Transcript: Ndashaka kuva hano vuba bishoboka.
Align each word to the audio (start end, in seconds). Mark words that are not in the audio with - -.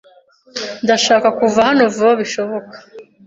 Ndashaka 0.83 1.27
kuva 1.39 1.59
hano 1.67 1.83
vuba 1.93 2.13
bishoboka. 2.21 2.75